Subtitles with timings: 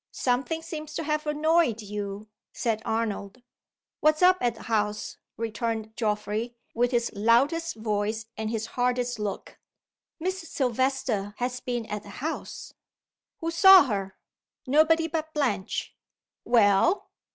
[0.09, 3.43] "Something seems to have annoyed you?" said Arnold.
[3.99, 9.59] "What's up at the house?" returned Geoffrey, with his loudest voice and his hardest look.
[10.19, 12.73] "Miss Silvester has been at the house."
[13.41, 14.17] "Who saw her?"
[14.65, 15.95] "Nobody but Blanche."
[16.45, 17.07] "Well?"